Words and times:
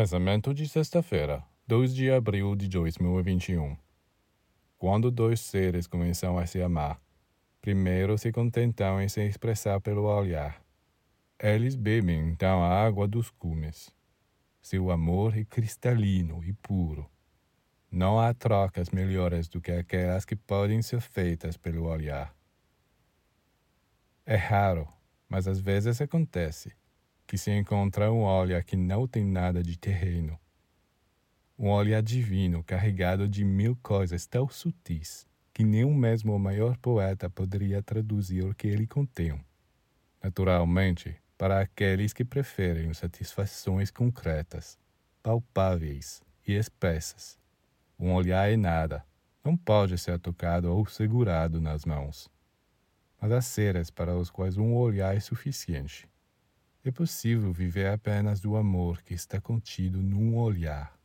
Pensamento 0.00 0.54
de 0.54 0.68
sexta-feira, 0.68 1.44
2 1.66 1.92
de 1.92 2.08
abril 2.08 2.54
de 2.54 2.68
2021. 2.68 3.76
Quando 4.78 5.10
dois 5.10 5.40
seres 5.40 5.88
começam 5.88 6.38
a 6.38 6.46
se 6.46 6.62
amar, 6.62 7.02
primeiro 7.60 8.16
se 8.16 8.30
contentam 8.30 9.02
em 9.02 9.08
se 9.08 9.20
expressar 9.26 9.80
pelo 9.80 10.04
olhar. 10.04 10.62
Eles 11.36 11.74
bebem 11.74 12.28
então 12.28 12.62
a 12.62 12.68
água 12.68 13.08
dos 13.08 13.32
cumes. 13.32 13.92
Seu 14.62 14.92
amor 14.92 15.36
é 15.36 15.44
cristalino 15.44 16.44
e 16.44 16.52
puro. 16.52 17.10
Não 17.90 18.20
há 18.20 18.32
trocas 18.32 18.90
melhores 18.90 19.48
do 19.48 19.60
que 19.60 19.72
aquelas 19.72 20.24
que 20.24 20.36
podem 20.36 20.80
ser 20.80 21.00
feitas 21.00 21.56
pelo 21.56 21.88
olhar. 21.88 22.32
É 24.24 24.36
raro, 24.36 24.86
mas 25.28 25.48
às 25.48 25.58
vezes 25.58 26.00
acontece 26.00 26.72
que 27.28 27.36
se 27.36 27.50
encontra 27.50 28.10
um 28.10 28.24
olhar 28.24 28.64
que 28.64 28.74
não 28.74 29.06
tem 29.06 29.22
nada 29.22 29.62
de 29.62 29.78
terreno. 29.78 30.40
Um 31.58 31.68
olhar 31.68 32.02
divino 32.02 32.64
carregado 32.64 33.28
de 33.28 33.44
mil 33.44 33.76
coisas 33.82 34.26
tão 34.26 34.48
sutis 34.48 35.28
que 35.52 35.62
nem 35.62 35.84
mesmo 35.84 36.34
o 36.34 36.38
maior 36.38 36.78
poeta 36.78 37.28
poderia 37.28 37.82
traduzir 37.82 38.46
o 38.46 38.54
que 38.54 38.66
ele 38.66 38.86
contém. 38.86 39.38
Naturalmente, 40.22 41.16
para 41.36 41.60
aqueles 41.60 42.14
que 42.14 42.24
preferem 42.24 42.94
satisfações 42.94 43.90
concretas, 43.90 44.78
palpáveis 45.22 46.22
e 46.46 46.54
expressas, 46.54 47.38
um 47.98 48.14
olhar 48.14 48.50
é 48.50 48.56
nada, 48.56 49.04
não 49.44 49.54
pode 49.54 49.98
ser 49.98 50.18
tocado 50.18 50.74
ou 50.74 50.86
segurado 50.86 51.60
nas 51.60 51.84
mãos. 51.84 52.30
Mas 53.20 53.32
há 53.32 53.42
seres 53.42 53.90
para 53.90 54.16
os 54.16 54.30
quais 54.30 54.56
um 54.56 54.74
olhar 54.74 55.14
é 55.14 55.20
suficiente 55.20 56.08
é 56.84 56.90
possível 56.90 57.52
viver 57.52 57.88
apenas 57.88 58.40
do 58.40 58.56
amor 58.56 59.02
que 59.02 59.14
está 59.14 59.40
contido 59.40 60.02
num 60.02 60.36
olhar. 60.36 60.97